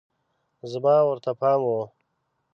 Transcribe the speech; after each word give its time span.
زما 0.71 0.95
ورته 1.09 1.31
پام 1.39 1.61
و 1.73 1.73